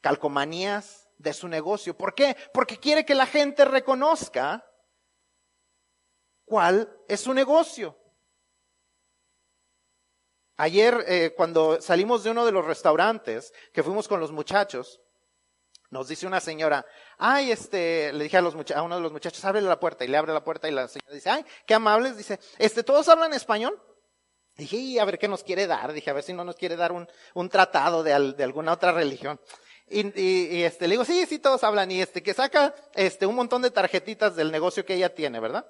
[0.00, 1.96] calcomanías, de su negocio.
[1.96, 2.36] ¿Por qué?
[2.52, 4.64] Porque quiere que la gente reconozca
[6.44, 7.98] cuál es su negocio.
[10.56, 15.00] Ayer, eh, cuando salimos de uno de los restaurantes, que fuimos con los muchachos,
[15.90, 16.84] Nos dice una señora,
[17.18, 20.08] ay, este, le dije a, los a uno de los muchachos, abre la puerta, y
[20.08, 23.32] le abre la puerta, y la señora dice, ay, qué amables, dice, este, ¿todos hablan
[23.32, 23.80] español?
[24.56, 26.74] Dije, y a ver qué nos quiere dar, dije, a ver si no nos quiere
[26.74, 29.38] dar un, un tratado de, de alguna otra religión.
[29.88, 33.26] Y, y, y, este, le digo, sí, sí, todos hablan, y este, que saca, este,
[33.26, 35.66] un montón de tarjetitas del negocio que ella tiene, ¿verdad?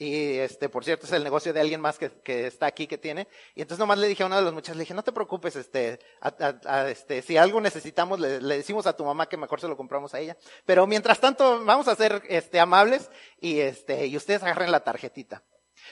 [0.00, 2.98] Y este, por cierto, es el negocio de alguien más que, que, está aquí que
[2.98, 3.26] tiene.
[3.56, 5.56] Y entonces nomás le dije a uno de los muchachos, le dije, no te preocupes,
[5.56, 9.36] este, a, a, a, este, si algo necesitamos, le, le, decimos a tu mamá que
[9.36, 10.36] mejor se lo compramos a ella.
[10.64, 13.10] Pero mientras tanto, vamos a ser, este, amables
[13.40, 15.42] y este, y ustedes agarren la tarjetita.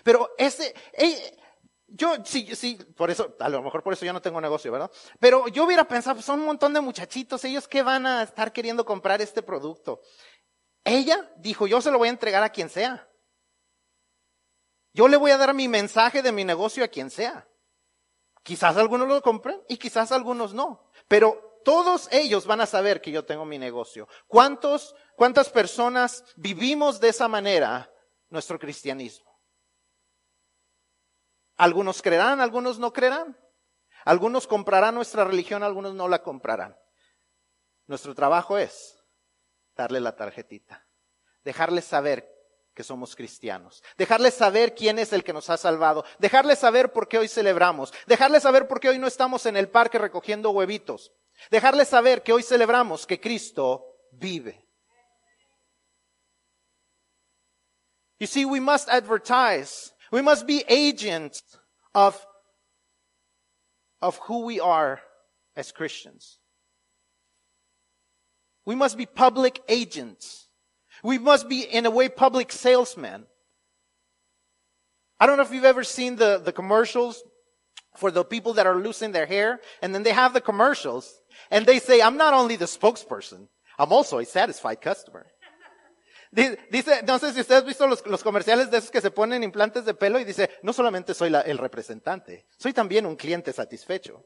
[0.05, 1.37] Pero ese, eh,
[1.89, 4.91] yo, sí, sí, por eso, a lo mejor por eso yo no tengo negocio, ¿verdad?
[5.21, 8.85] Pero yo hubiera pensado, son un montón de muchachitos, ellos que van a estar queriendo
[8.85, 10.01] comprar este producto.
[10.85, 13.09] Ella dijo, yo se lo voy a entregar a quien sea.
[14.93, 17.49] Yo le voy a dar mi mensaje de mi negocio a quien sea.
[18.43, 20.91] Quizás algunos lo compren y quizás algunos no.
[21.09, 24.09] Pero todos ellos van a saber que yo tengo mi negocio.
[24.29, 27.93] ¿Cuántos, cuántas personas vivimos de esa manera
[28.31, 29.26] nuestro cristianismo?
[31.57, 33.37] Algunos creerán, algunos no creerán.
[34.05, 36.77] Algunos comprarán nuestra religión, algunos no la comprarán.
[37.87, 39.03] Nuestro trabajo es
[39.75, 40.87] darle la tarjetita,
[41.43, 42.37] dejarles saber
[42.77, 43.83] que somos cristianos.
[43.97, 46.05] Dejarles saber quién es el que nos ha salvado.
[46.19, 47.93] Dejarles saber por qué hoy celebramos.
[48.07, 51.11] Dejarles saber por qué hoy no estamos en el parque recogiendo huevitos.
[51.51, 54.63] Dejarles saber que hoy celebramos que Cristo vive.
[58.19, 59.93] You see, we must advertise.
[60.13, 61.43] We must be agents
[61.95, 62.25] of,
[64.01, 65.01] of who we are
[65.57, 66.39] as Christians.
[68.65, 70.49] We must be public agents.
[71.03, 73.27] We must be, in a way, public salesmen.
[75.19, 77.23] I don't know if you've ever seen the, the commercials
[77.97, 81.13] for the people that are losing their hair, and then they have the commercials,
[81.51, 85.27] and they say, I'm not only the spokesperson, I'm also a satisfied customer.
[86.71, 89.43] Dice, no sé si ustedes han visto los, los, comerciales de esos que se ponen
[89.43, 93.55] implantes de pelo y dice, no solamente soy la, el representante, soy también un cliente
[93.55, 94.23] satisfecho.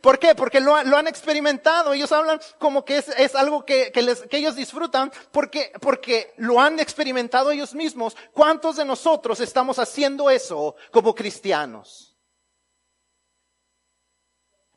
[0.00, 0.34] ¿Por qué?
[0.34, 1.92] Porque lo, lo han experimentado.
[1.92, 6.32] Ellos hablan como que es, es algo que, que, les, que ellos disfrutan porque, porque
[6.38, 8.16] lo han experimentado ellos mismos.
[8.32, 12.11] ¿Cuántos de nosotros estamos haciendo eso como cristianos?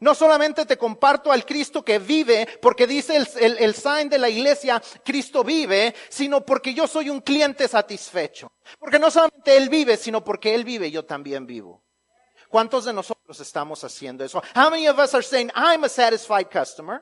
[0.05, 4.29] No solamente te comparto al Cristo que vive, porque dice el, el, sign de la
[4.29, 8.51] iglesia, Cristo vive, sino porque yo soy un cliente satisfecho.
[8.77, 11.83] Porque no solamente Él vive, sino porque Él vive, yo también vivo.
[12.49, 14.43] ¿Cuántos de nosotros estamos haciendo eso?
[14.55, 17.01] How many of us are saying, I'm a satisfied customer?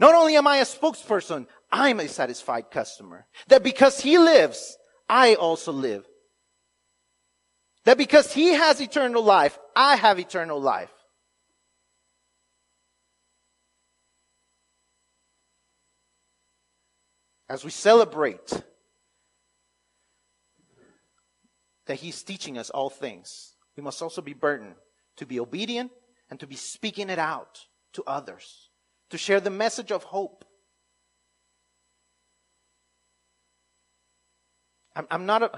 [0.00, 3.28] Not only am I a spokesperson, I'm a satisfied customer.
[3.46, 4.76] That because he lives,
[5.08, 6.04] I also live.
[7.84, 10.90] That because he has eternal life, I have eternal life.
[17.48, 18.62] As we celebrate
[21.86, 24.74] that he's teaching us all things, we must also be burdened
[25.16, 25.90] to be obedient
[26.30, 27.60] and to be speaking it out
[27.94, 28.68] to others,
[29.10, 30.44] to share the message of hope.
[34.94, 35.50] I'm, I'm not a,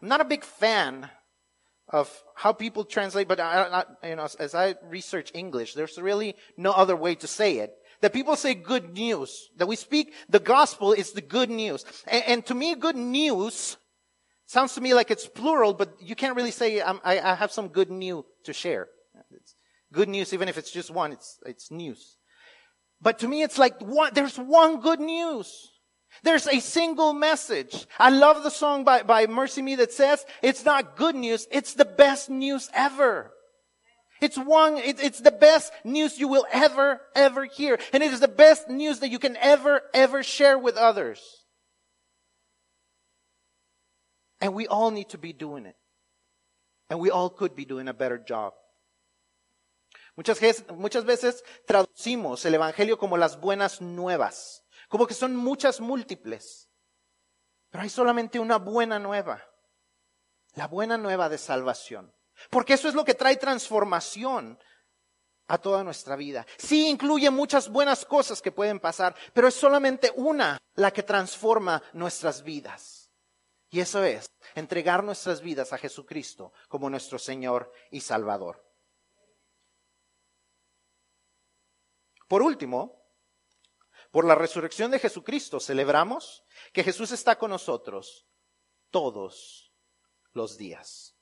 [0.00, 1.10] I'm not a big fan
[1.88, 6.36] of how people translate, but I, I, you know, as I research English, there's really
[6.56, 7.74] no other way to say it.
[8.04, 9.48] That people say good news.
[9.56, 11.86] That we speak the gospel is the good news.
[12.06, 13.78] And, and to me, good news
[14.46, 17.50] Sounds to me like it's plural, but you can't really say, um, I, I have
[17.50, 18.88] some good news to share.
[19.32, 19.54] It's
[19.92, 22.18] good news, even if it's just one, it's, it's news.
[23.00, 23.74] But to me, it's like
[24.12, 25.70] there's one good news.
[26.22, 27.86] There's a single message.
[27.98, 31.84] I love the song by, by MercyMe that says, it's not good news, it's the
[31.84, 33.33] best news ever.
[34.24, 37.78] It's one, it, it's the best news you will ever, ever hear.
[37.92, 41.20] And it is the best news that you can ever, ever share with others.
[44.40, 45.76] And we all need to be doing it.
[46.88, 48.54] And we all could be doing a better job.
[50.16, 56.70] Muchas, muchas veces traducimos el Evangelio como las buenas nuevas, como que son muchas múltiples.
[57.70, 59.44] Pero hay solamente una buena nueva,
[60.54, 62.14] la buena nueva de salvación.
[62.50, 64.58] Porque eso es lo que trae transformación
[65.46, 66.46] a toda nuestra vida.
[66.56, 71.82] Sí incluye muchas buenas cosas que pueden pasar, pero es solamente una la que transforma
[71.92, 73.10] nuestras vidas.
[73.70, 78.64] Y eso es entregar nuestras vidas a Jesucristo como nuestro Señor y Salvador.
[82.28, 83.04] Por último,
[84.10, 88.26] por la resurrección de Jesucristo celebramos que Jesús está con nosotros
[88.90, 89.72] todos
[90.32, 91.13] los días.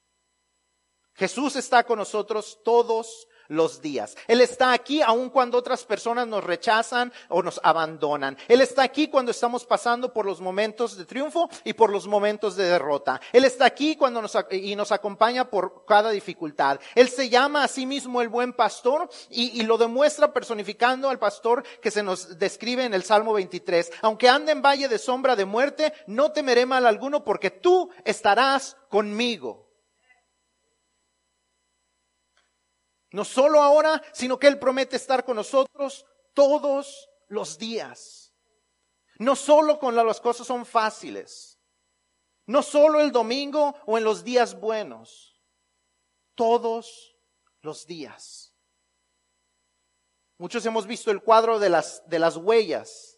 [1.15, 4.17] Jesús está con nosotros todos los días.
[4.27, 8.37] Él está aquí aun cuando otras personas nos rechazan o nos abandonan.
[8.49, 12.57] Él está aquí cuando estamos pasando por los momentos de triunfo y por los momentos
[12.57, 13.21] de derrota.
[13.33, 16.81] Él está aquí cuando nos, y nos acompaña por cada dificultad.
[16.95, 21.19] Él se llama a sí mismo el buen pastor y, y lo demuestra personificando al
[21.19, 23.93] pastor que se nos describe en el Salmo 23.
[24.03, 28.77] Aunque ande en valle de sombra de muerte, no temeré mal alguno porque tú estarás
[28.89, 29.62] conmigo.
[33.13, 38.33] No solo ahora, sino que Él promete estar con nosotros todos los días.
[39.19, 41.59] No solo cuando las cosas son fáciles.
[42.47, 45.41] No solo el domingo o en los días buenos.
[46.35, 47.15] Todos
[47.61, 48.55] los días.
[50.39, 53.12] Muchos hemos visto el cuadro de las, de las huellas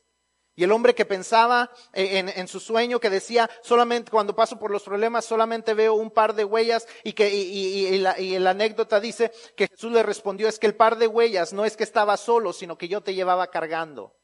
[0.57, 4.85] y el hombre que pensaba en, su sueño, que decía, solamente cuando paso por los
[4.85, 9.91] problemas, solamente veo un par de huellas, y que y, la, anécdota dice que Jesús
[9.91, 12.89] le respondió, es que el par de huellas no es que estaba solo, sino que
[12.89, 14.15] yo te llevaba cargando.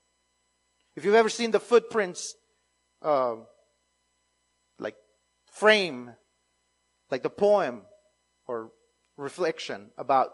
[0.95, 2.37] If you've ever seen the footprints,
[3.03, 3.37] uh,
[4.79, 4.97] like
[5.47, 6.15] frame,
[7.11, 7.87] like the poem
[8.47, 8.73] or
[9.17, 10.33] reflection about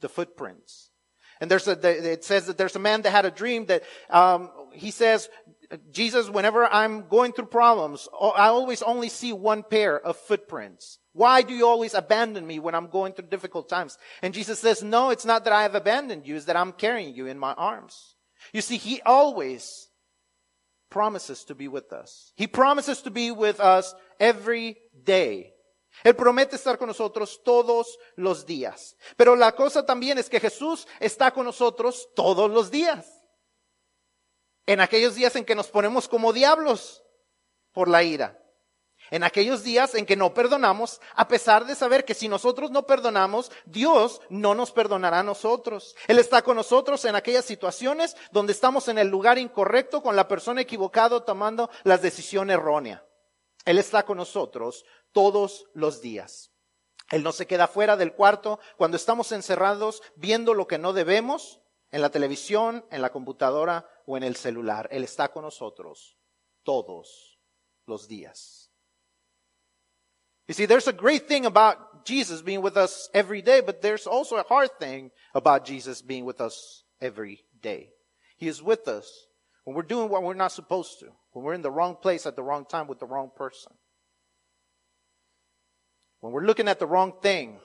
[0.00, 0.92] the footprints.
[1.40, 4.50] And there's a, it says that there's a man that had a dream that, um,
[4.72, 5.28] he says,
[5.90, 10.98] Jesus, whenever I'm going through problems, I always only see one pair of footprints.
[11.12, 13.98] Why do you always abandon me when I'm going through difficult times?
[14.22, 17.14] And Jesus says, no, it's not that I have abandoned you, it's that I'm carrying
[17.14, 18.14] you in my arms.
[18.52, 19.88] You see, he always
[20.90, 22.32] promises to be with us.
[22.36, 25.52] He promises to be with us every day.
[26.04, 28.96] Él promete estar con nosotros todos los días.
[29.16, 33.22] Pero la cosa también es que Jesús está con nosotros todos los días.
[34.66, 37.02] En aquellos días en que nos ponemos como diablos
[37.72, 38.42] por la ira.
[39.10, 42.86] En aquellos días en que no perdonamos, a pesar de saber que si nosotros no
[42.86, 45.94] perdonamos, Dios no nos perdonará a nosotros.
[46.08, 50.26] Él está con nosotros en aquellas situaciones donde estamos en el lugar incorrecto, con la
[50.26, 53.02] persona equivocada, tomando las decisiones erróneas.
[53.64, 54.84] Él está con nosotros
[55.16, 56.52] todos los días.
[57.10, 61.62] Él no se queda fuera del cuarto cuando estamos encerrados viendo lo que no debemos
[61.90, 64.90] en la televisión, en la computadora o en el celular.
[64.92, 66.18] Él está con nosotros
[66.64, 67.40] todos
[67.86, 68.70] los días.
[70.48, 74.06] You see, there's a great thing about Jesus being with us every day, but there's
[74.06, 77.88] also a hard thing about Jesus being with us every day.
[78.36, 79.28] He is with us
[79.64, 82.36] when we're doing what we're not supposed to, when we're in the wrong place at
[82.36, 83.72] the wrong time with the wrong person,
[86.26, 87.56] when we're looking at the wrong thing,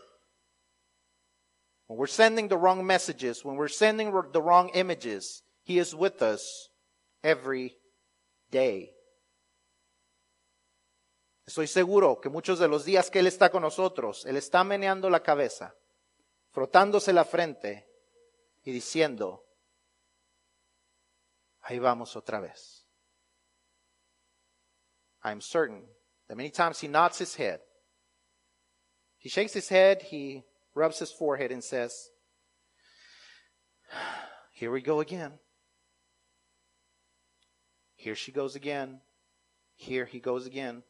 [1.87, 6.21] when we're sending the wrong messages, when we're sending the wrong images, He is with
[6.21, 6.69] us
[7.23, 7.75] every
[8.51, 8.91] day.
[11.49, 15.09] Estoy seguro que muchos de los días que Él está con nosotros, Él está meneando
[15.09, 15.73] la cabeza,
[16.51, 17.87] frotándose la frente
[18.63, 19.43] y diciendo,
[21.63, 22.85] ahí vamos otra vez.
[25.23, 25.81] I'm certain
[26.27, 27.59] that many times He nods His head.
[29.21, 30.43] He shakes His head, He
[30.75, 32.09] rubs His forehead and says,
[34.61, 35.31] here we go again.
[37.95, 38.99] Here she goes again.
[39.75, 40.83] Here he goes again.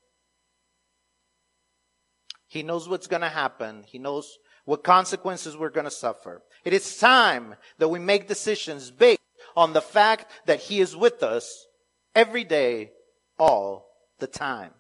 [2.48, 3.84] He knows what's going to happen.
[3.86, 6.42] He knows what consequences we're going to suffer.
[6.66, 9.22] It is time that we make decisions based
[9.56, 11.66] on the fact that He is with us
[12.14, 12.92] every day,
[13.40, 13.88] all
[14.20, 14.72] the time.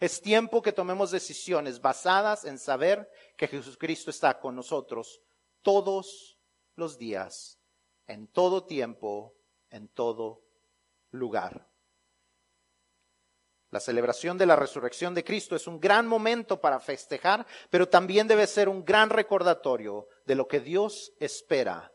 [0.00, 5.20] Es tiempo que tomemos decisiones basadas en saber que Jesucristo está con nosotros
[5.60, 6.38] todos
[6.74, 7.60] los días,
[8.06, 9.36] en todo tiempo,
[9.68, 10.42] en todo
[11.10, 11.68] lugar.
[13.70, 18.26] La celebración de la resurrección de Cristo es un gran momento para festejar, pero también
[18.26, 21.92] debe ser un gran recordatorio de lo que Dios espera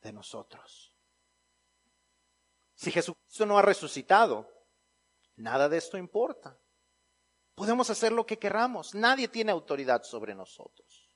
[0.00, 0.94] de nosotros.
[2.76, 4.48] Si Jesucristo no ha resucitado,
[5.34, 6.56] nada de esto importa.
[7.56, 8.94] Podemos hacer lo que queramos.
[8.94, 11.10] Nadie tiene autoridad sobre nosotros.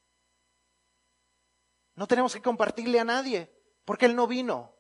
[1.95, 4.75] No tenemos que compartirle a nadie, porque Él no vino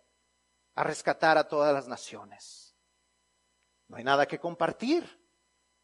[0.75, 2.75] a rescatar a todas las naciones.
[3.89, 5.05] No hay nada que compartir.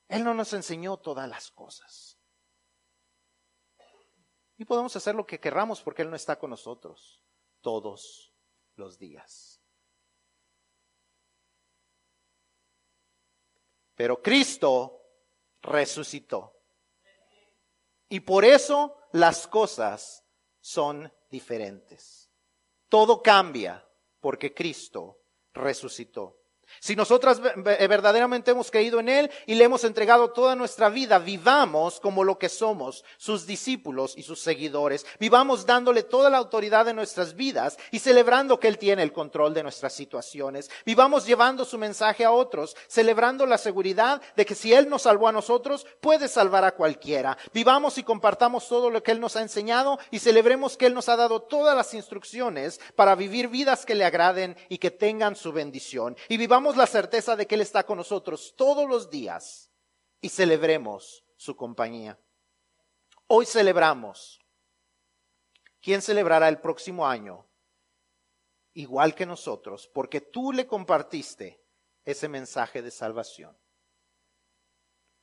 [0.08, 2.18] Él no nos enseñó todas las cosas.
[4.56, 7.22] Y podemos hacer lo que querramos porque Él no está con nosotros
[7.60, 8.32] todos
[8.76, 9.60] los días.
[13.94, 15.02] Pero Cristo
[15.66, 16.54] resucitó.
[18.08, 20.24] Y por eso las cosas
[20.60, 22.30] son diferentes.
[22.88, 23.86] Todo cambia
[24.20, 25.20] porque Cristo
[25.52, 26.40] resucitó.
[26.80, 32.00] Si nosotras verdaderamente hemos creído en Él y le hemos entregado toda nuestra vida, vivamos
[32.00, 35.06] como lo que somos, sus discípulos y sus seguidores.
[35.18, 39.54] Vivamos dándole toda la autoridad de nuestras vidas y celebrando que Él tiene el control
[39.54, 40.70] de nuestras situaciones.
[40.84, 45.28] Vivamos llevando su mensaje a otros, celebrando la seguridad de que si Él nos salvó
[45.28, 47.38] a nosotros, puede salvar a cualquiera.
[47.52, 51.08] Vivamos y compartamos todo lo que Él nos ha enseñado y celebremos que Él nos
[51.08, 55.52] ha dado todas las instrucciones para vivir vidas que le agraden y que tengan su
[55.52, 56.16] bendición.
[56.28, 59.70] Y vivamos la certeza de que Él está con nosotros todos los días
[60.20, 62.18] y celebremos su compañía.
[63.26, 64.40] Hoy celebramos.
[65.82, 67.46] ¿Quién celebrará el próximo año?
[68.72, 71.62] Igual que nosotros, porque tú le compartiste
[72.04, 73.56] ese mensaje de salvación.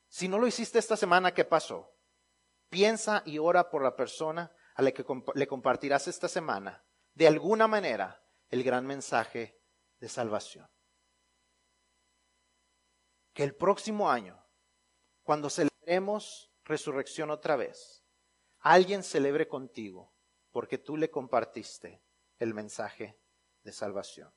[0.08, 1.92] Si no lo hiciste esta semana, ¿qué pasó?
[2.68, 5.04] Piensa y ora por la persona a la que
[5.34, 9.60] le compartirás esta semana, de alguna manera, el gran mensaje
[9.98, 10.73] de salvación
[13.34, 14.42] que el próximo año,
[15.24, 18.04] cuando celebremos resurrección otra vez,
[18.60, 20.14] alguien celebre contigo
[20.52, 22.00] porque tú le compartiste
[22.38, 23.18] el mensaje
[23.64, 24.32] de salvación.